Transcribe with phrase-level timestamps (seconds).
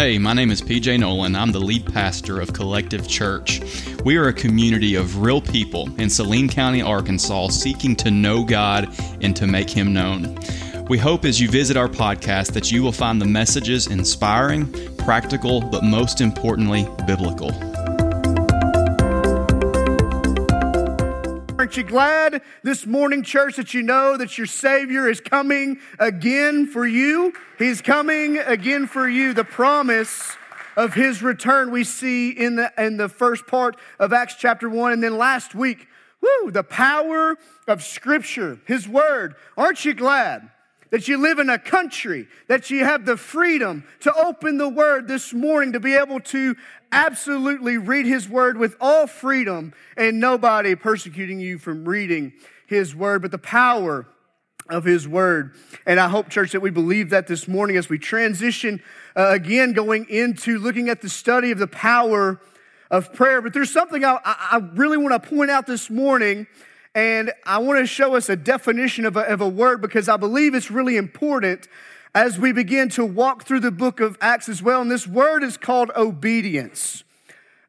[0.00, 1.36] Hey, my name is PJ Nolan.
[1.36, 3.60] I'm the lead pastor of Collective Church.
[4.02, 8.88] We are a community of real people in Saline County, Arkansas, seeking to know God
[9.20, 10.38] and to make Him known.
[10.88, 15.60] We hope as you visit our podcast that you will find the messages inspiring, practical,
[15.60, 17.69] but most importantly, biblical.
[21.70, 26.66] Aren't you glad this morning, church, that you know that your Savior is coming again
[26.66, 27.32] for you?
[27.60, 29.32] He's coming again for you.
[29.32, 30.36] The promise
[30.76, 34.94] of His return we see in the, in the first part of Acts chapter 1.
[34.94, 35.86] And then last week,
[36.20, 37.36] whoo, the power
[37.68, 39.36] of Scripture, His Word.
[39.56, 40.50] Aren't you glad?
[40.90, 45.08] That you live in a country, that you have the freedom to open the Word
[45.08, 46.56] this morning, to be able to
[46.92, 52.32] absolutely read His Word with all freedom and nobody persecuting you from reading
[52.66, 54.06] His Word, but the power
[54.68, 55.54] of His Word.
[55.86, 58.82] And I hope, church, that we believe that this morning as we transition
[59.16, 62.40] uh, again, going into looking at the study of the power
[62.90, 63.40] of prayer.
[63.40, 66.46] But there's something I, I really want to point out this morning
[66.94, 70.16] and I want to show us a definition of a, of a word because I
[70.16, 71.68] believe it's really important
[72.14, 74.82] as we begin to walk through the book of Acts as well.
[74.82, 77.04] And this word is called obedience.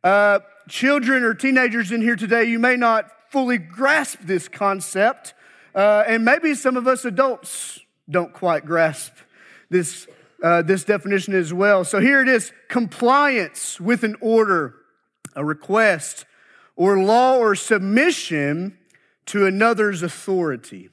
[0.04, 5.36] Uh, children or teenagers in here today, you may not fully grasp this concept.
[5.76, 9.14] Uh, and maybe some of us adults don't quite grasp
[9.70, 10.08] this,
[10.42, 11.84] uh, this definition as well.
[11.84, 14.74] So here it is compliance with an order,
[15.36, 16.26] a request,
[16.76, 18.80] or law or submission
[19.28, 20.90] to another's authority.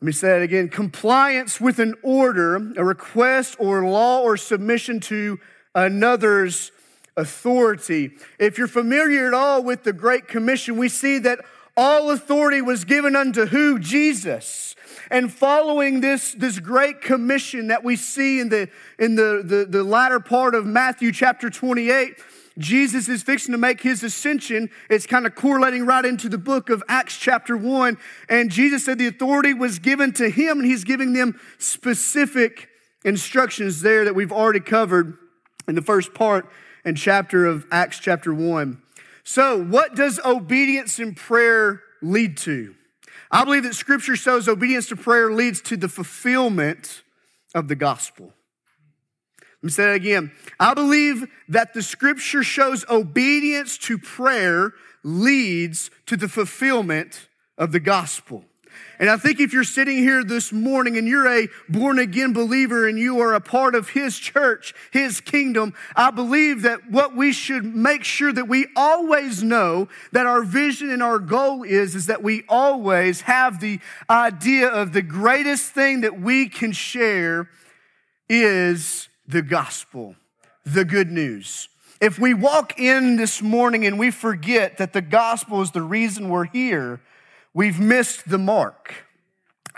[0.00, 5.00] Let me say that again compliance with an order, a request or law or submission
[5.00, 5.38] to
[5.74, 6.70] another's
[7.16, 8.10] authority.
[8.38, 11.40] If you're familiar at all with the Great Commission, we see that
[11.76, 13.78] all authority was given unto who?
[13.78, 14.74] Jesus.
[15.10, 19.84] And following this, this great commission that we see in the, in the, the, the
[19.84, 22.16] latter part of Matthew chapter 28,
[22.58, 24.70] Jesus is fixing to make his ascension.
[24.88, 27.98] It's kind of correlating right into the book of Acts, chapter 1.
[28.28, 32.68] And Jesus said the authority was given to him, and he's giving them specific
[33.04, 35.18] instructions there that we've already covered
[35.68, 36.50] in the first part
[36.84, 38.80] and chapter of Acts, chapter 1.
[39.24, 42.74] So, what does obedience in prayer lead to?
[43.30, 47.02] I believe that scripture shows obedience to prayer leads to the fulfillment
[47.54, 48.32] of the gospel.
[49.62, 50.32] Let me say that again.
[50.60, 54.72] I believe that the scripture shows obedience to prayer
[55.02, 58.44] leads to the fulfillment of the gospel.
[58.98, 62.86] And I think if you're sitting here this morning and you're a born again believer
[62.86, 67.32] and you are a part of His church, His kingdom, I believe that what we
[67.32, 72.06] should make sure that we always know that our vision and our goal is, is
[72.06, 77.48] that we always have the idea of the greatest thing that we can share
[78.28, 80.16] is the gospel,
[80.64, 81.68] the good news.
[82.00, 86.28] If we walk in this morning and we forget that the gospel is the reason
[86.28, 87.00] we're here,
[87.54, 89.06] we've missed the mark.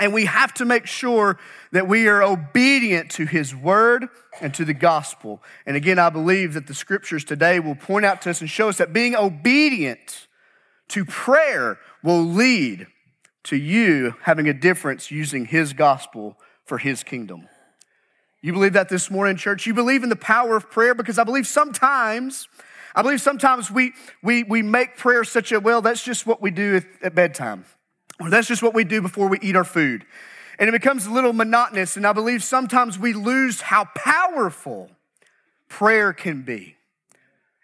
[0.00, 1.38] And we have to make sure
[1.72, 4.08] that we are obedient to his word
[4.40, 5.42] and to the gospel.
[5.66, 8.68] And again, I believe that the scriptures today will point out to us and show
[8.68, 10.28] us that being obedient
[10.88, 12.86] to prayer will lead
[13.44, 17.48] to you having a difference using his gospel for his kingdom.
[18.40, 19.66] You believe that this morning, church?
[19.66, 22.48] You believe in the power of prayer because I believe sometimes,
[22.94, 26.52] I believe sometimes we, we, we make prayer such a, well, that's just what we
[26.52, 27.64] do at, at bedtime.
[28.20, 30.06] Or that's just what we do before we eat our food.
[30.58, 31.96] And it becomes a little monotonous.
[31.96, 34.90] And I believe sometimes we lose how powerful
[35.68, 36.76] prayer can be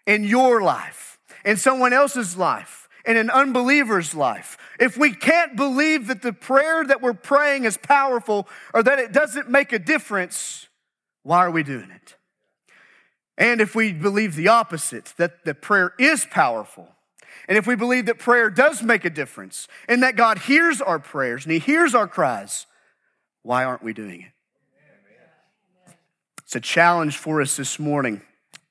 [0.05, 4.57] in your life, in someone else's life, in an unbeliever's life.
[4.79, 9.11] If we can't believe that the prayer that we're praying is powerful or that it
[9.11, 10.67] doesn't make a difference,
[11.23, 12.15] why are we doing it?
[13.37, 16.87] And if we believe the opposite, that the prayer is powerful,
[17.47, 20.99] and if we believe that prayer does make a difference and that God hears our
[20.99, 22.65] prayers and He hears our cries,
[23.43, 24.31] why aren't we doing it?
[26.43, 28.21] It's a challenge for us this morning.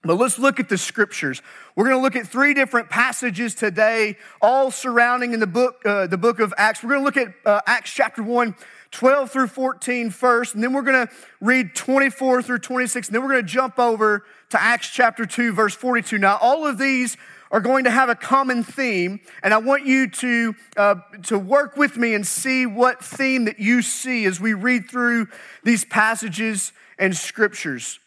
[0.05, 1.41] But let's look at the scriptures.
[1.75, 6.07] We're going to look at three different passages today, all surrounding in the book, uh,
[6.07, 6.83] the book of Acts.
[6.83, 8.55] We're going to look at uh, Acts chapter 1,
[8.91, 13.23] 12 through 14 first, and then we're going to read 24 through 26, and then
[13.23, 16.19] we're going to jump over to Acts chapter 2, verse 42.
[16.19, 17.17] Now, all of these
[17.51, 21.77] are going to have a common theme, and I want you to, uh, to work
[21.77, 25.29] with me and see what theme that you see as we read through
[25.63, 28.01] these passages and scriptures.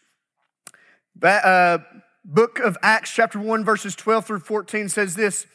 [1.22, 1.78] Uh,
[2.24, 5.46] book of Acts, chapter 1, verses 12 through 14 says this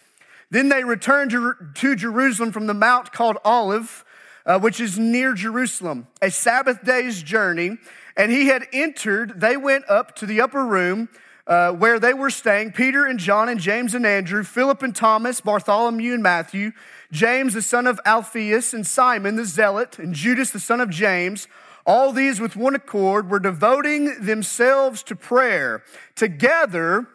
[0.50, 4.04] Then they returned to, Jerusalem from the mount called Olive
[4.46, 7.78] uh, which is near Jerusalem, a Sabbath day's journey.
[8.16, 11.10] And he had entered, they went up to the upper room
[11.48, 15.42] uh, where they were staying Peter and John and James and Andrew, Philip and Thomas,
[15.42, 16.72] Bartholomew and Matthew,
[17.12, 21.48] James the son of Alphaeus, and Simon the zealot, and Judas the son of James.
[21.86, 25.84] All these with one accord were devoting themselves to prayer
[26.16, 27.08] together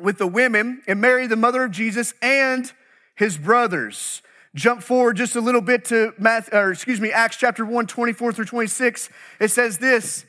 [0.00, 2.72] with the women and Mary, the mother of Jesus, and
[3.14, 4.22] his brothers.
[4.54, 8.32] Jump forward just a little bit to Math, or excuse me, Acts chapter 1, 24
[8.32, 9.10] through 26.
[9.40, 10.24] It says this,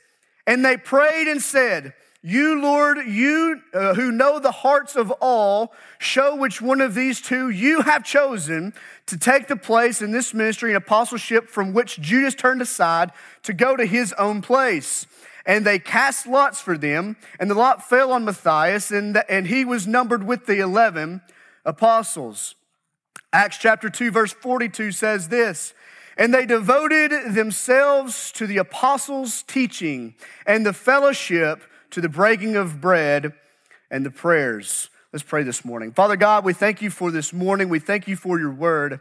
[0.46, 5.74] and they prayed and said, you, Lord, you uh, who know the hearts of all,
[6.00, 8.74] show which one of these two you have chosen
[9.06, 13.12] to take the place in this ministry and apostleship from which Judas turned aside
[13.44, 15.08] to go to his own place.
[15.46, 19.48] And they cast lots for them, and the lot fell on Matthias, and, the, and
[19.48, 21.22] he was numbered with the 11
[21.64, 22.56] apostles.
[23.32, 25.74] Acts chapter 2, verse 42 says this
[26.18, 30.16] And they devoted themselves to the apostles' teaching
[30.46, 33.34] and the fellowship to the breaking of bread
[33.90, 34.90] and the prayers.
[35.12, 35.92] Let's pray this morning.
[35.92, 37.70] Father God, we thank you for this morning.
[37.70, 39.00] We thank you for your word.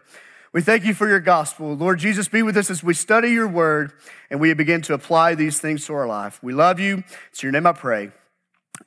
[0.53, 1.75] We thank you for your gospel.
[1.75, 3.93] Lord Jesus, be with us as we study your word
[4.31, 6.43] and we begin to apply these things to our life.
[6.43, 7.05] We love you.
[7.31, 8.11] It's your name I pray.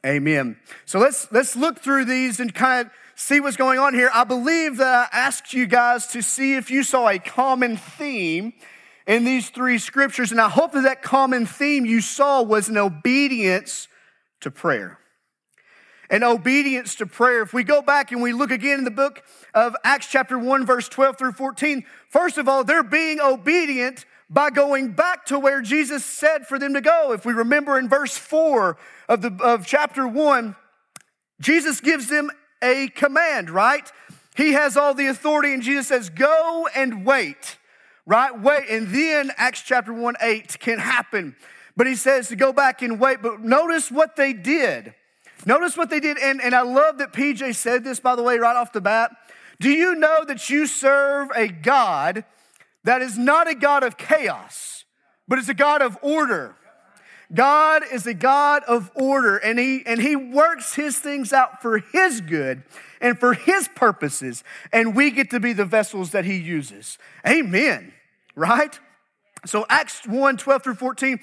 [0.03, 0.57] Amen.
[0.85, 4.09] So let's let's look through these and kind of see what's going on here.
[4.13, 8.53] I believe that I asked you guys to see if you saw a common theme
[9.05, 12.77] in these three scriptures, and I hope that that common theme you saw was an
[12.77, 13.87] obedience
[14.41, 14.99] to prayer.
[16.09, 17.41] And obedience to prayer.
[17.41, 19.23] If we go back and we look again in the book
[19.53, 24.49] of Acts, chapter 1, verse 12 through 14, first of all, they're being obedient by
[24.49, 27.11] going back to where Jesus said for them to go.
[27.11, 28.77] If we remember in verse 4
[29.09, 30.55] of, the, of chapter 1,
[31.41, 32.29] Jesus gives them
[32.61, 33.91] a command, right?
[34.35, 37.57] He has all the authority, and Jesus says, Go and wait,
[38.05, 38.39] right?
[38.39, 38.69] Wait.
[38.69, 41.35] And then Acts chapter 1 8 can happen.
[41.75, 43.21] But he says to go back and wait.
[43.21, 44.93] But notice what they did.
[45.45, 46.17] Notice what they did.
[46.17, 49.11] And, and I love that PJ said this, by the way, right off the bat.
[49.59, 52.25] Do you know that you serve a God
[52.83, 54.85] that is not a God of chaos,
[55.27, 56.55] but is a God of order?
[57.33, 61.77] God is a God of order and he and he works his things out for
[61.77, 62.63] his good
[62.99, 64.43] and for his purposes
[64.73, 66.97] and we get to be the vessels that he uses.
[67.25, 67.93] Amen.
[68.35, 68.77] Right?
[69.45, 71.19] So Acts 1 12 through 14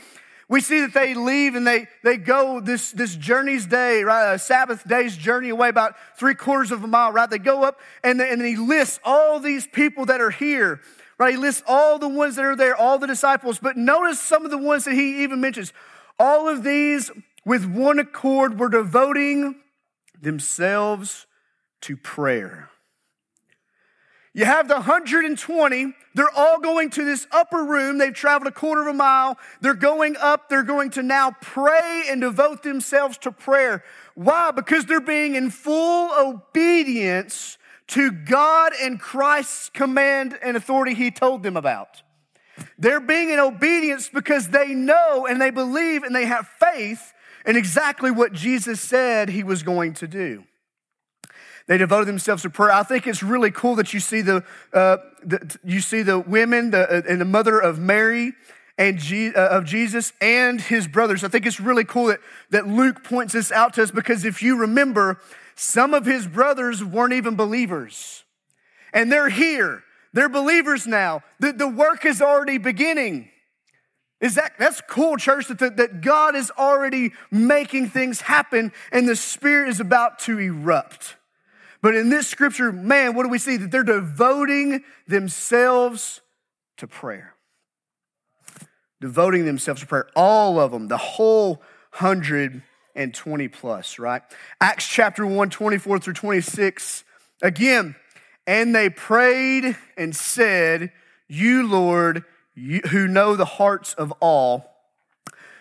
[0.48, 4.34] we see that they leave and they, they go this, this journey's day, right?
[4.34, 7.28] A Sabbath day's journey away, about three quarters of a mile, right?
[7.28, 10.80] They go up and, and he lists all these people that are here,
[11.18, 11.34] right?
[11.34, 13.58] He lists all the ones that are there, all the disciples.
[13.58, 15.74] But notice some of the ones that he even mentions.
[16.18, 17.10] All of these,
[17.44, 19.56] with one accord, were devoting
[20.18, 21.26] themselves
[21.82, 22.70] to prayer.
[24.38, 27.98] You have the 120, they're all going to this upper room.
[27.98, 29.36] They've traveled a quarter of a mile.
[29.60, 30.48] They're going up.
[30.48, 33.82] They're going to now pray and devote themselves to prayer.
[34.14, 34.52] Why?
[34.52, 37.58] Because they're being in full obedience
[37.88, 42.02] to God and Christ's command and authority He told them about.
[42.78, 47.12] They're being in obedience because they know and they believe and they have faith
[47.44, 50.44] in exactly what Jesus said He was going to do.
[51.68, 52.72] They devoted themselves to prayer.
[52.72, 54.42] I think it's really cool that you see the,
[54.72, 58.32] uh, the you see the women the, uh, and the mother of Mary
[58.78, 61.24] and G, uh, of Jesus and his brothers.
[61.24, 62.20] I think it's really cool that,
[62.50, 65.20] that Luke points this out to us because if you remember,
[65.56, 68.24] some of his brothers weren't even believers.
[68.94, 69.84] And they're here.
[70.14, 71.22] They're believers now.
[71.38, 73.28] The, the work is already beginning.
[74.22, 79.14] Is that that's cool, church, that, that God is already making things happen and the
[79.14, 81.17] Spirit is about to erupt.
[81.80, 83.56] But in this scripture, man, what do we see?
[83.56, 86.20] That they're devoting themselves
[86.78, 87.34] to prayer.
[89.00, 90.08] Devoting themselves to prayer.
[90.16, 91.62] All of them, the whole
[91.98, 94.22] 120 plus, right?
[94.60, 97.04] Acts chapter 1, 24 through 26.
[97.42, 97.94] Again,
[98.46, 100.92] and they prayed and said,
[101.28, 104.77] You, Lord, you, who know the hearts of all,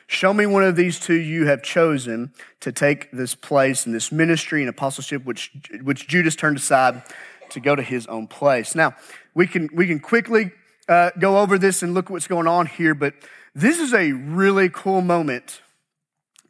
[0.08, 4.12] Show me one of these two you have chosen to take this place in this
[4.12, 5.52] ministry and apostleship, which,
[5.84, 7.04] which Judas turned aside
[7.50, 8.74] to go to his own place.
[8.74, 8.96] Now,
[9.34, 10.52] we can, we can quickly
[10.88, 13.14] uh, go over this and look at what's going on here, but
[13.54, 15.62] this is a really cool moment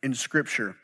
[0.04, 0.76] in Scripture.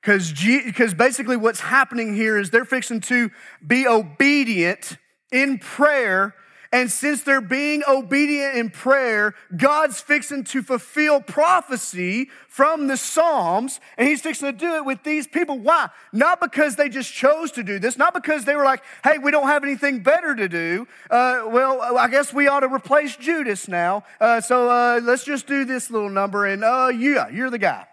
[0.00, 3.30] Because because basically what's happening here is they're fixing to
[3.64, 4.96] be obedient
[5.30, 6.34] in prayer
[6.70, 13.80] And since they're being obedient in prayer, God's fixing to fulfill prophecy from the Psalms,
[13.96, 15.58] and He's fixing to do it with these people.
[15.58, 15.88] Why?
[16.12, 19.30] Not because they just chose to do this, not because they were like, hey, we
[19.30, 20.86] don't have anything better to do.
[21.10, 24.04] Uh, well, I guess we ought to replace Judas now.
[24.20, 27.87] Uh, so uh, let's just do this little number, and uh, yeah, you're the guy.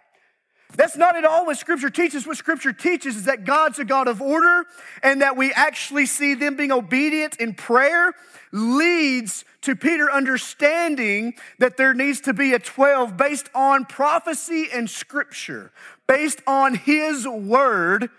[0.78, 2.28] That's not at all what Scripture teaches.
[2.28, 4.66] What Scripture teaches is that God's a God of order
[5.02, 8.14] and that we actually see them being obedient in prayer
[8.52, 14.90] leads to Peter understanding that there needs to be a 12 based on prophecy and
[14.90, 15.72] Scripture,
[16.08, 18.10] based on His Word.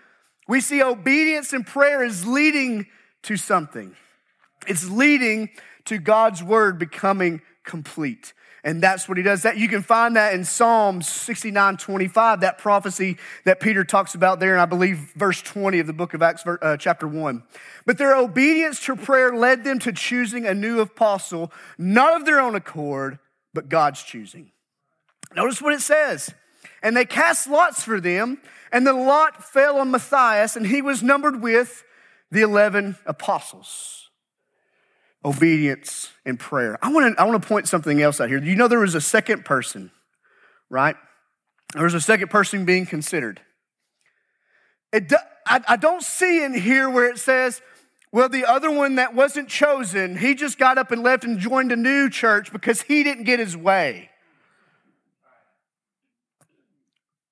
[0.47, 2.87] We see obedience in prayer is leading
[3.23, 3.95] to something,
[4.67, 5.49] it's leading
[5.85, 8.33] to God's Word becoming complete.
[8.63, 9.43] And that's what he does.
[9.43, 14.39] That you can find that in Psalm 69, 25, that prophecy that Peter talks about
[14.39, 17.43] there, and I believe verse 20 of the book of Acts, uh, chapter 1.
[17.85, 22.39] But their obedience to prayer led them to choosing a new apostle, not of their
[22.39, 23.19] own accord,
[23.53, 24.51] but God's choosing.
[25.35, 26.33] Notice what it says.
[26.81, 28.39] And they cast lots for them,
[28.71, 31.83] and the lot fell on Matthias, and he was numbered with
[32.31, 34.06] the 11 apostles
[35.27, 36.79] obedience, and prayer.
[36.81, 38.41] I want to I want to point something else out here.
[38.41, 39.91] You know there was a second person,
[40.69, 40.95] right?
[41.73, 43.41] There was a second person being considered.
[44.93, 45.11] It,
[45.45, 47.61] I, I don't see in here where it says,
[48.13, 51.73] well, the other one that wasn't chosen, he just got up and left and joined
[51.73, 54.09] a new church because he didn't get his way.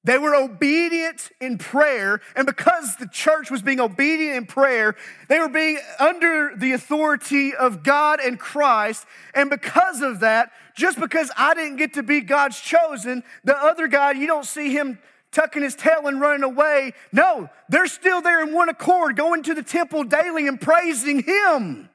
[0.05, 4.95] They were obedient in prayer, and because the church was being obedient in prayer,
[5.29, 9.05] they were being under the authority of God and Christ.
[9.33, 13.87] And because of that, just because I didn't get to be God's chosen, the other
[13.87, 14.99] guy, you don't see him
[15.31, 16.93] tucking his tail and running away.
[17.11, 21.89] No, they're still there in one accord, going to the temple daily and praising Him.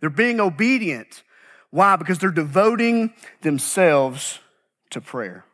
[0.00, 1.22] They're being obedient.
[1.70, 1.96] Why?
[1.96, 4.40] Because they're devoting themselves
[4.90, 5.44] to prayer.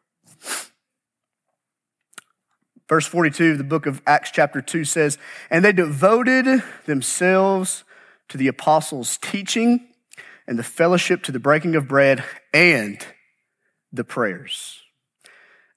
[2.91, 5.17] Verse 42 of the book of Acts, chapter 2 says,
[5.49, 7.85] And they devoted themselves
[8.29, 9.87] to the apostles' teaching
[10.49, 12.99] and the fellowship to the breaking of bread and
[13.93, 14.81] the prayers.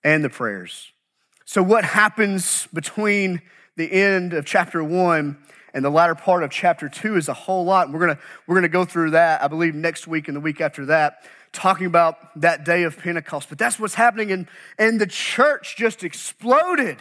[0.03, 0.91] And the prayers.
[1.45, 3.43] So, what happens between
[3.75, 5.37] the end of chapter 1
[5.75, 7.91] and the latter part of chapter 2 is a whole lot.
[7.91, 10.41] We're going to we're going to go through that, I believe, next week and the
[10.41, 13.47] week after that talking about that day of Pentecost.
[13.47, 16.97] But that's what's happening, and, and the church just exploded.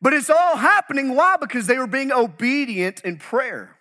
[0.00, 1.14] But it's all happening.
[1.14, 1.36] Why?
[1.38, 3.76] Because they were being obedient in prayer.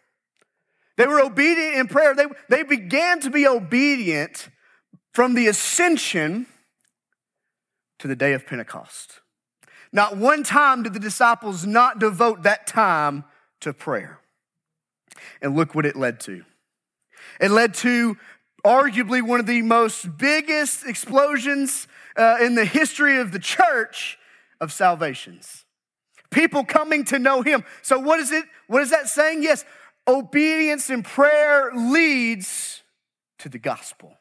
[0.98, 2.15] They were obedient in prayer.
[2.15, 4.50] They, they began to be obedient
[5.13, 6.48] from the ascension
[8.00, 9.22] to the day of Pentecost.
[9.91, 13.24] Not one time did the disciples not devote that time
[13.62, 14.20] to prayer.
[15.41, 16.44] And look what it led to.
[17.39, 18.17] It led to
[18.67, 24.19] arguably one of the most biggest explosions uh, in the history of the church
[24.59, 25.63] of salvations.
[26.29, 27.63] People coming to know him.
[27.81, 28.43] So what is it?
[28.67, 29.43] What is that saying?
[29.43, 29.63] Yes,
[30.05, 32.83] obedience and prayer leads
[33.39, 34.17] to the gospel.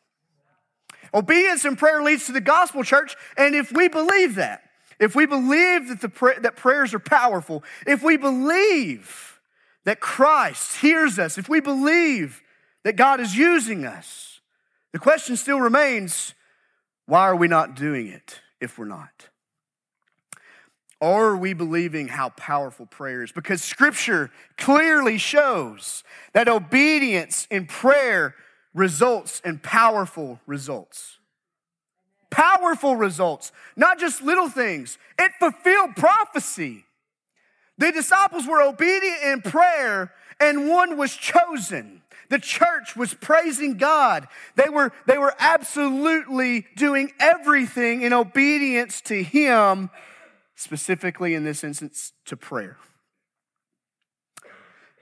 [1.12, 3.16] Obedience and prayer leads to the gospel, church.
[3.36, 4.62] And if we believe that,
[5.00, 9.40] if we believe that, the that prayers are powerful, if we believe
[9.84, 12.42] that Christ hears us, if we believe
[12.84, 14.35] that God is using us,
[14.96, 16.32] the question still remains
[17.04, 19.28] why are we not doing it if we're not?
[21.02, 23.30] Are we believing how powerful prayer is?
[23.30, 28.36] Because scripture clearly shows that obedience in prayer
[28.72, 31.18] results in powerful results.
[32.30, 34.96] Powerful results, not just little things.
[35.18, 36.86] It fulfilled prophecy.
[37.76, 42.02] The disciples were obedient in prayer, and one was chosen.
[42.28, 44.26] The church was praising God.
[44.56, 49.90] They were, they were absolutely doing everything in obedience to Him,
[50.54, 52.76] specifically in this instance to prayer.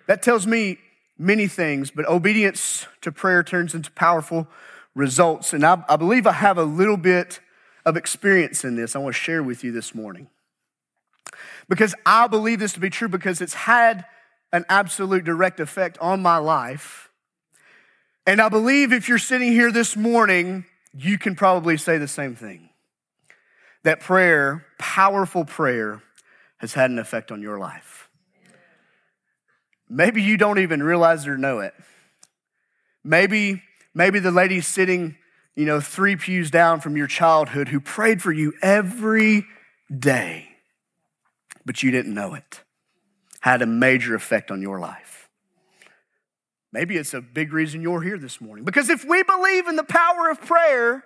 [0.06, 0.78] That tells me
[1.18, 4.46] many things, but obedience to prayer turns into powerful
[4.94, 5.52] results.
[5.52, 7.40] And I, I believe I have a little bit
[7.86, 10.28] of experience in this I want to share with you this morning.
[11.68, 14.04] Because I believe this to be true because it's had
[14.54, 17.04] an absolute direct effect on my life
[18.26, 20.64] and I believe if you're sitting here this morning,
[20.96, 22.70] you can probably say the same thing.
[23.82, 26.02] That prayer, powerful prayer,
[26.58, 28.08] has had an effect on your life.
[29.90, 31.74] Maybe you don't even realize or know it.
[33.02, 35.16] Maybe, maybe the lady sitting,
[35.54, 39.44] you know, three pews down from your childhood who prayed for you every
[39.94, 40.48] day,
[41.66, 42.62] but you didn't know it,
[43.44, 45.28] had a major effect on your life.
[46.72, 48.64] Maybe it's a big reason you're here this morning.
[48.64, 51.04] Because if we believe in the power of prayer,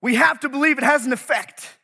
[0.00, 1.74] we have to believe it has an effect.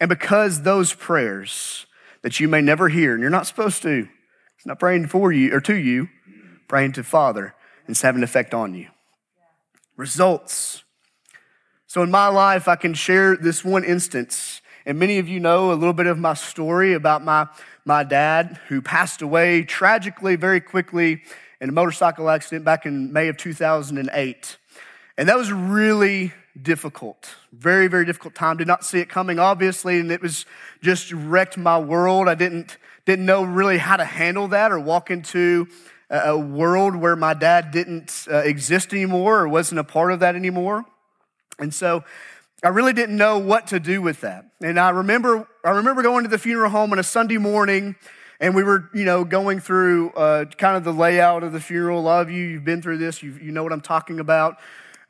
[0.00, 1.86] And because those prayers
[2.22, 4.08] that you may never hear, and you're not supposed to,
[4.56, 6.08] it's not praying for you or to you,
[6.66, 7.54] praying to Father,
[7.86, 8.88] and it's having an effect on you.
[9.96, 10.82] Results.
[11.86, 14.62] So in my life, I can share this one instance.
[14.88, 17.46] And many of you know a little bit of my story about my,
[17.84, 21.20] my dad who passed away tragically, very quickly
[21.60, 24.56] in a motorcycle accident back in May of 2008.
[25.18, 27.34] And that was really difficult.
[27.52, 28.56] Very, very difficult time.
[28.56, 30.46] Did not see it coming, obviously, and it was
[30.80, 32.26] just wrecked my world.
[32.26, 35.68] I didn't, didn't know really how to handle that or walk into
[36.08, 40.34] a world where my dad didn't uh, exist anymore or wasn't a part of that
[40.34, 40.86] anymore.
[41.58, 42.04] And so
[42.62, 44.46] I really didn't know what to do with that.
[44.60, 47.94] And I remember, I remember going to the funeral home on a Sunday morning
[48.40, 52.02] and we were, you know, going through uh, kind of the layout of the funeral.
[52.02, 54.58] Lot of you, you've been through this, you you know what I'm talking about.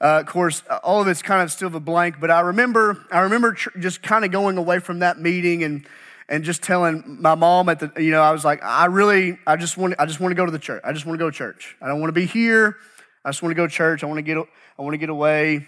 [0.00, 3.20] Uh, of course, all of it's kind of still a blank, but I remember, I
[3.20, 5.86] remember tr- just kind of going away from that meeting and
[6.28, 9.56] and just telling my mom at the, you know, I was like, I really, I
[9.56, 10.82] just want, I just want to go to the church.
[10.84, 11.74] I just want to go to church.
[11.80, 12.76] I don't want to be here.
[13.24, 14.04] I just want to go to church.
[14.04, 15.66] I want to get, I want to get away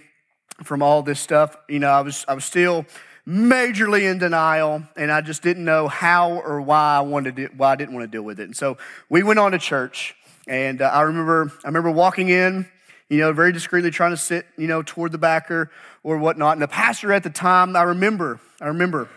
[0.62, 1.56] from all this stuff.
[1.68, 2.86] You know, I was, I was still
[3.26, 7.72] majorly in denial, and I just didn't know how or why I wanted to, why
[7.72, 8.44] I didn't want to deal with it.
[8.44, 10.14] And so we went on to church,
[10.46, 12.66] and uh, I remember, I remember walking in
[13.10, 15.70] you know, very discreetly trying to sit, you know, toward the backer
[16.02, 16.52] or whatnot.
[16.52, 19.08] And the pastor at the time, I remember, I remember,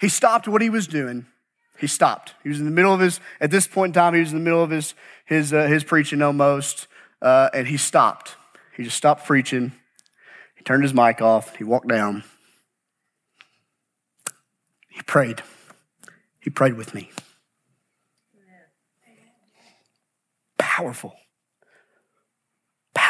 [0.00, 1.26] he stopped what he was doing.
[1.78, 2.34] He stopped.
[2.42, 4.38] He was in the middle of his, at this point in time, he was in
[4.38, 4.94] the middle of his,
[5.26, 6.88] his, uh, his preaching almost,
[7.20, 8.36] uh, and he stopped.
[8.74, 9.72] He just stopped preaching.
[10.60, 11.56] He turned his mic off.
[11.56, 12.22] He walked down.
[14.90, 15.42] He prayed.
[16.38, 17.10] He prayed with me.
[20.58, 21.16] Powerful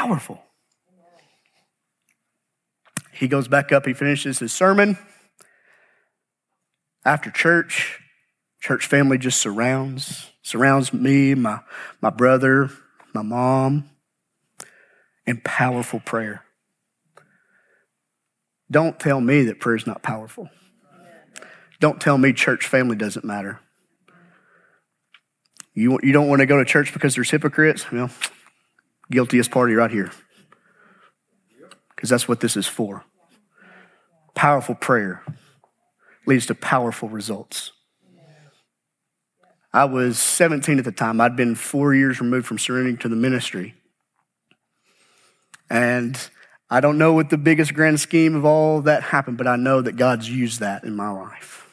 [0.01, 0.43] powerful.
[3.13, 4.97] He goes back up, he finishes his sermon.
[7.05, 8.01] After church,
[8.61, 11.61] church family just surrounds, surrounds me, my,
[12.01, 12.71] my brother,
[13.13, 13.91] my mom,
[15.27, 16.45] in powerful prayer.
[18.71, 20.49] Don't tell me that prayer is not powerful.
[21.81, 23.61] Don't tell me church family doesn't matter.
[25.73, 27.91] You, you don't want to go to church because there's hypocrites?
[27.91, 28.11] Well,
[29.11, 30.11] guiltiest party right here.
[31.95, 33.05] Because that's what this is for.
[34.35, 35.23] Powerful prayer
[36.27, 37.73] leads to powerful results.
[39.73, 41.21] I was 17 at the time.
[41.21, 43.75] I'd been four years removed from surrendering to the ministry.
[45.69, 46.19] And
[46.71, 49.83] I don't know what the biggest grand scheme of all that happened, but I know
[49.83, 51.67] that God's used that in my life.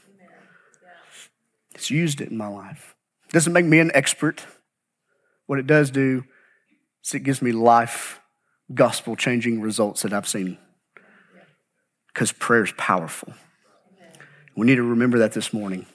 [1.75, 2.95] It's used it in my life.
[3.27, 4.43] It doesn't make me an expert.
[5.45, 6.23] What it does do
[7.05, 8.19] is it gives me life,
[8.73, 10.57] gospel changing results that I've seen.
[12.07, 13.35] Because prayer is powerful.
[14.55, 15.85] We need to remember that this morning.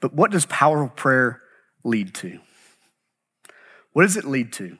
[0.00, 1.40] But what does powerful prayer
[1.84, 2.40] lead to?
[3.92, 4.78] What does it lead to?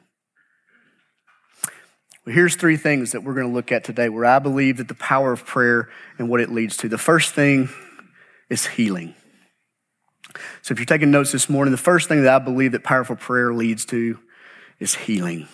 [2.25, 4.87] Well, here's three things that we're going to look at today where I believe that
[4.87, 6.89] the power of prayer and what it leads to.
[6.89, 7.69] The first thing
[8.49, 9.13] is healing.
[10.61, 13.15] So if you're taking notes this morning, the first thing that I believe that powerful
[13.15, 14.19] prayer leads to
[14.79, 15.47] is healing.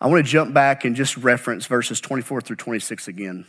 [0.00, 3.46] I want to jump back and just reference verses 24 through 26 again.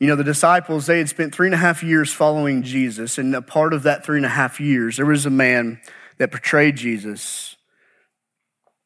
[0.00, 3.34] You know, the disciples, they had spent three and a half years following Jesus, and
[3.34, 5.80] a part of that three and a half years, there was a man
[6.18, 7.54] that portrayed Jesus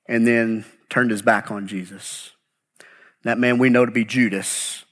[0.06, 2.32] and then turned his back on Jesus.
[3.24, 4.84] That man we know to be Judas.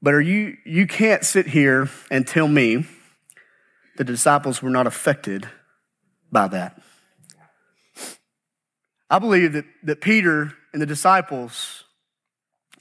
[0.00, 2.86] But are you you can't sit here and tell me
[3.96, 5.48] the disciples were not affected
[6.30, 6.80] by that.
[9.08, 11.84] I believe that, that Peter and the disciples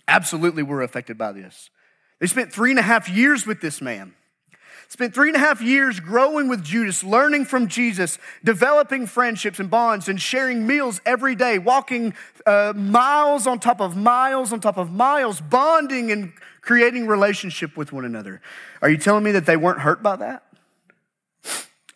[0.07, 1.69] absolutely were affected by this.
[2.19, 4.15] They spent three and a half years with this man.
[4.93, 9.67] Spent three and a half years growing with Judas, learning from Jesus, developing friendships and
[9.67, 12.13] bonds, and sharing meals every day, walking
[12.45, 17.91] uh, miles on top of miles on top of miles, bonding and creating relationship with
[17.91, 18.39] one another.
[18.84, 20.43] Are you telling me that they weren't hurt by that?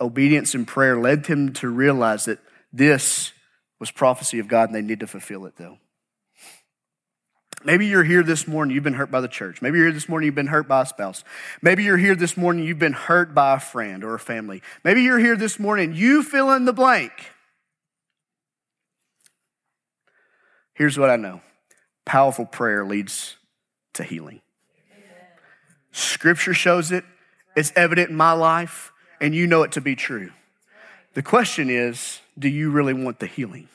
[0.01, 2.39] Obedience and prayer led them to realize that
[2.73, 3.31] this
[3.77, 5.77] was prophecy of God and they need to fulfill it though.
[7.67, 9.61] Maybe you're here this morning, you've been hurt by the church.
[9.61, 11.25] Maybe you're here this morning, you've been hurt by a spouse.
[11.61, 14.63] Maybe you're here this morning, you've been hurt by a friend or a family.
[14.85, 17.11] Maybe you're here this morning, you fill in the blank.
[20.75, 21.41] Here's what I know
[22.05, 23.35] powerful prayer leads
[23.95, 24.39] to healing.
[25.91, 27.03] Scripture shows it,
[27.57, 30.31] it's evident in my life, and you know it to be true.
[31.15, 33.67] The question is do you really want the healing?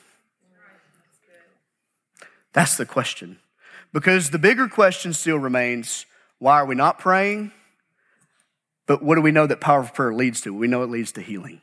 [2.53, 3.37] That's the question.
[3.93, 6.05] Because the bigger question still remains
[6.39, 7.51] why are we not praying?
[8.85, 10.53] But what do we know that powerful prayer leads to?
[10.53, 11.61] We know it leads to healing.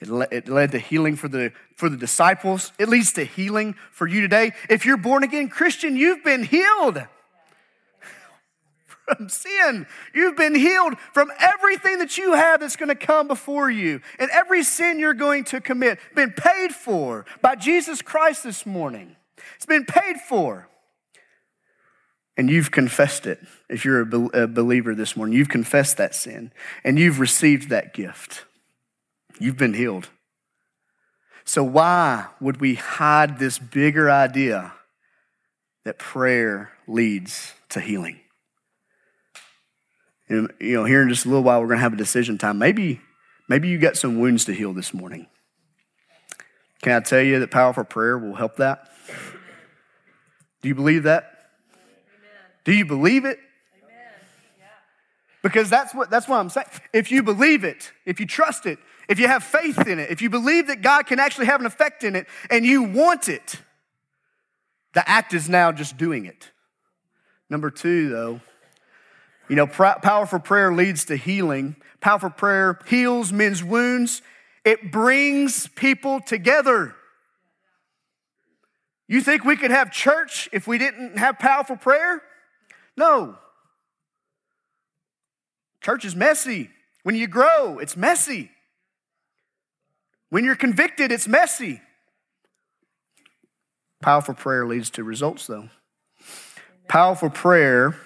[0.00, 2.72] It, le- it led to healing for the, for the disciples.
[2.78, 4.52] It leads to healing for you today.
[4.68, 6.98] If you're born again Christian, you've been healed
[8.86, 9.86] from sin.
[10.12, 14.00] You've been healed from everything that you have that's going to come before you.
[14.18, 19.14] And every sin you're going to commit, been paid for by Jesus Christ this morning.
[19.54, 20.68] It's been paid for.
[22.36, 23.40] And you've confessed it.
[23.68, 26.52] If you're a, believer this morning, you've confessed that sin
[26.84, 28.44] and you've received that gift.
[29.38, 30.10] You've been healed.
[31.44, 34.72] So, why would we hide this bigger idea
[35.84, 38.20] that prayer leads to healing?
[40.28, 42.36] And, you know, here in just a little while, we're going to have a decision
[42.36, 42.58] time.
[42.58, 43.00] Maybe,
[43.48, 45.28] maybe you got some wounds to heal this morning.
[46.82, 48.88] Can I tell you that powerful prayer will help that?
[50.62, 51.35] Do you believe that?
[52.66, 53.38] Do you believe it?
[55.42, 56.66] Because that's what, that's what I'm saying.
[56.92, 60.20] If you believe it, if you trust it, if you have faith in it, if
[60.20, 63.60] you believe that God can actually have an effect in it and you want it,
[64.94, 66.50] the act is now just doing it.
[67.48, 68.40] Number two, though,
[69.48, 71.76] you know, powerful prayer leads to healing.
[72.00, 74.22] Powerful prayer heals men's wounds.
[74.64, 76.96] It brings people together.
[79.06, 82.20] You think we could have church if we didn't have powerful prayer?
[82.96, 83.36] No.
[85.80, 86.70] Church is messy.
[87.02, 88.50] When you grow, it's messy.
[90.30, 91.80] When you're convicted, it's messy.
[94.02, 95.68] Powerful prayer leads to results, though.
[96.88, 97.96] Powerful prayer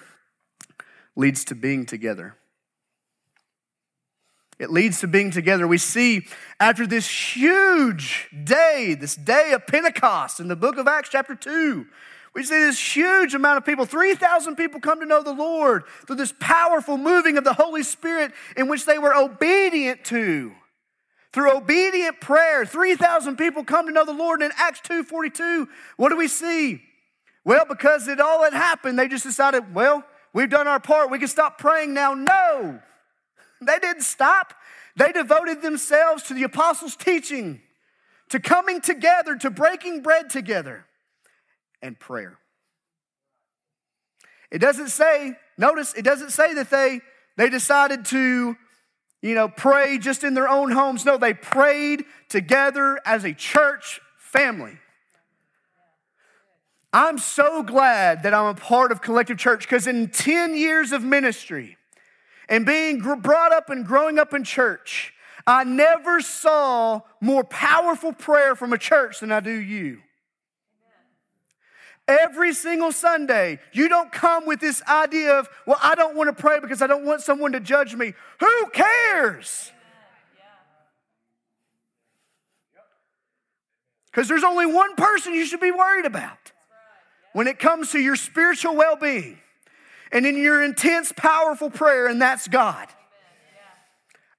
[1.15, 2.35] leads to being together.
[4.59, 5.67] It leads to being together.
[5.67, 6.27] We see
[6.59, 11.87] after this huge day, this day of Pentecost in the book of Acts, chapter 2,
[12.33, 16.15] we see this huge amount of people 3,000 people come to know the Lord through
[16.15, 20.53] this powerful moving of the Holy Spirit in which they were obedient to.
[21.33, 24.41] Through obedient prayer, 3,000 people come to know the Lord.
[24.41, 26.81] And in Acts 2.42, what do we see?
[27.43, 31.09] Well, because it all had happened, they just decided, well, we've done our part.
[31.09, 32.13] We can stop praying now.
[32.13, 32.79] No,
[33.61, 34.53] they didn't stop.
[34.95, 37.61] They devoted themselves to the apostles' teaching,
[38.29, 40.85] to coming together, to breaking bread together,
[41.81, 42.37] and prayer.
[44.51, 47.01] It doesn't say, notice, it doesn't say that they,
[47.37, 48.57] they decided to
[49.21, 51.05] you know, pray just in their own homes.
[51.05, 54.77] No, they prayed together as a church family.
[56.93, 61.03] I'm so glad that I'm a part of Collective Church because in 10 years of
[61.03, 61.77] ministry
[62.49, 65.13] and being brought up and growing up in church,
[65.47, 70.01] I never saw more powerful prayer from a church than I do you.
[72.11, 76.41] Every single Sunday, you don't come with this idea of, well, I don't want to
[76.41, 78.13] pray because I don't want someone to judge me.
[78.41, 79.71] Who cares?
[84.07, 86.51] Because there's only one person you should be worried about
[87.31, 89.37] when it comes to your spiritual well being
[90.11, 92.89] and in your intense, powerful prayer, and that's God.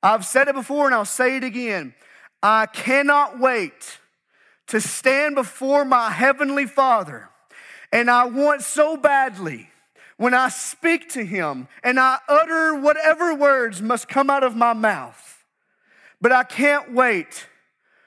[0.02, 1.94] I've said it before and I'll say it again.
[2.42, 3.98] I cannot wait
[4.66, 7.30] to stand before my Heavenly Father
[7.92, 9.68] and I want so badly
[10.16, 14.72] when I speak to him and I utter whatever words must come out of my
[14.72, 15.44] mouth.
[16.20, 17.46] But I can't wait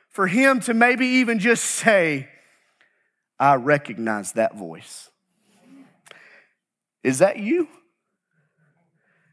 [0.09, 2.29] for him to maybe even just say,
[3.39, 5.09] I recognize that voice.
[7.03, 7.67] Is that you?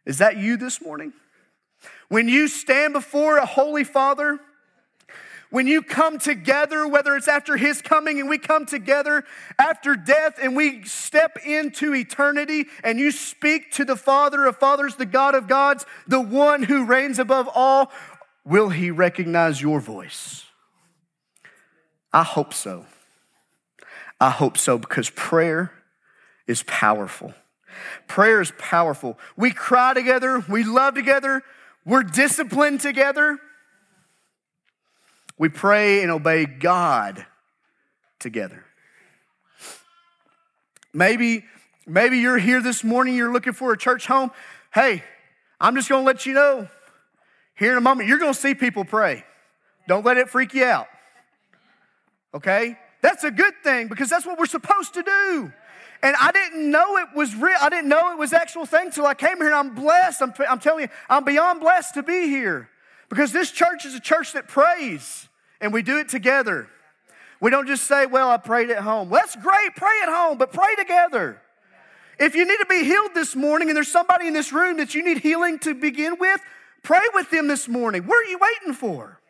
[0.04, 1.12] Is that you this morning?
[2.08, 4.40] When you stand before a holy father,
[5.52, 9.22] when you come together, whether it's after his coming and we come together
[9.58, 14.96] after death and we step into eternity and you speak to the Father of fathers,
[14.96, 17.92] the God of gods, the one who reigns above all,
[18.46, 20.46] will he recognize your voice?
[22.14, 22.86] I hope so.
[24.18, 25.70] I hope so because prayer
[26.46, 27.34] is powerful.
[28.08, 29.18] Prayer is powerful.
[29.36, 31.42] We cry together, we love together,
[31.84, 33.38] we're disciplined together.
[35.38, 37.26] We pray and obey God
[38.18, 38.64] together.
[40.94, 41.44] Maybe,
[41.86, 44.30] maybe you're here this morning, you're looking for a church home.
[44.72, 45.02] Hey,
[45.60, 46.68] I'm just gonna let you know
[47.54, 49.24] here in a moment, you're gonna see people pray.
[49.88, 50.86] Don't let it freak you out.
[52.34, 52.78] Okay?
[53.02, 55.52] That's a good thing because that's what we're supposed to do.
[56.02, 57.56] And I didn't know it was real.
[57.60, 60.22] I didn't know it was actual thing till I came here and I'm blessed.
[60.22, 62.68] I'm, I'm telling you, I'm beyond blessed to be here
[63.12, 65.28] Because this church is a church that prays
[65.60, 66.66] and we do it together.
[67.42, 69.10] We don't just say, Well, I prayed at home.
[69.10, 71.38] Well, that's great, pray at home, but pray together.
[72.18, 74.94] If you need to be healed this morning and there's somebody in this room that
[74.94, 76.40] you need healing to begin with,
[76.82, 78.04] pray with them this morning.
[78.04, 79.20] What are you waiting for?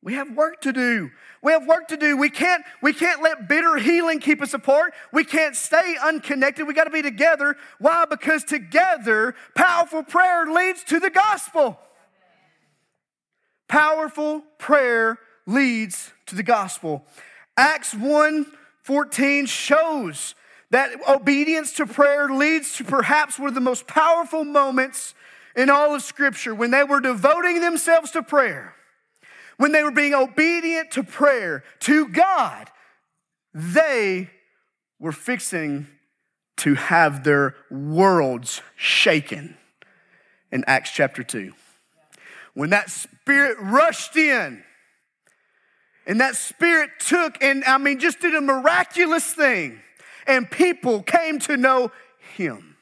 [0.00, 1.10] We have work to do.
[1.42, 2.16] We have work to do.
[2.16, 4.94] We can't, we can't let bitter healing keep us apart.
[5.12, 6.66] We can't stay unconnected.
[6.66, 7.58] We got to be together.
[7.80, 8.06] Why?
[8.06, 11.78] Because together, powerful prayer leads to the gospel.
[13.70, 17.06] Powerful prayer leads to the gospel.
[17.56, 18.46] Acts 1
[18.82, 20.34] 14 shows
[20.70, 25.14] that obedience to prayer leads to perhaps one of the most powerful moments
[25.54, 28.74] in all of Scripture when they were devoting themselves to prayer
[29.60, 32.70] when they were being obedient to prayer, to God,
[33.52, 34.30] they
[34.98, 35.86] were fixing
[36.56, 39.54] to have their worlds shaken
[40.50, 41.52] in Acts chapter 2.
[42.60, 44.62] When that spirit rushed in,
[46.06, 49.80] and that spirit took and I mean, just did a miraculous thing,
[50.26, 51.90] and people came to know
[52.36, 52.76] him.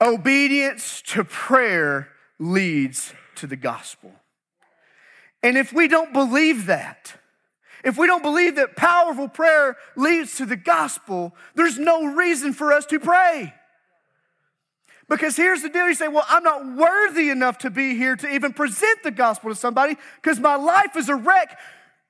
[0.00, 4.12] Obedience to prayer leads to the gospel.
[5.42, 7.14] And if we don't believe that,
[7.82, 12.72] if we don't believe that powerful prayer leads to the gospel, there's no reason for
[12.72, 13.52] us to pray.
[15.08, 18.28] Because here's the deal you say, Well, I'm not worthy enough to be here to
[18.28, 21.58] even present the gospel to somebody because my life is a wreck.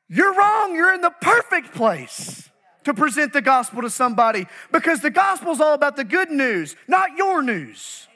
[0.09, 0.75] You're wrong.
[0.75, 2.51] You're in the perfect place
[2.85, 6.75] to present the gospel to somebody because the gospel is all about the good news,
[6.89, 8.09] not your news.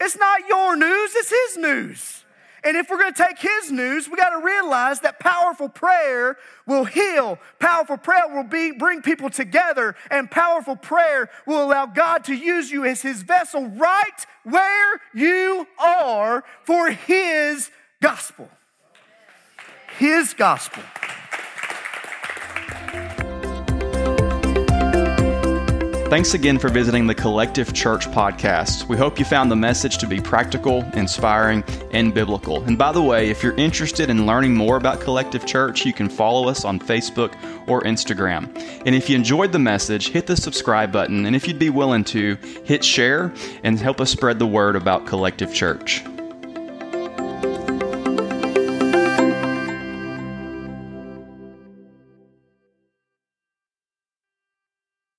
[0.00, 2.21] It's not your news, it's His news.
[2.64, 6.36] And if we're going to take his news, we got to realize that powerful prayer
[6.66, 7.38] will heal.
[7.58, 9.96] Powerful prayer will be, bring people together.
[10.10, 15.66] And powerful prayer will allow God to use you as his vessel right where you
[15.78, 17.70] are for his
[18.00, 18.48] gospel.
[19.98, 20.82] His gospel.
[26.12, 28.86] Thanks again for visiting the Collective Church podcast.
[28.86, 32.62] We hope you found the message to be practical, inspiring, and biblical.
[32.64, 36.10] And by the way, if you're interested in learning more about Collective Church, you can
[36.10, 37.32] follow us on Facebook
[37.66, 38.54] or Instagram.
[38.84, 41.24] And if you enjoyed the message, hit the subscribe button.
[41.24, 43.32] And if you'd be willing to, hit share
[43.64, 46.04] and help us spread the word about Collective Church.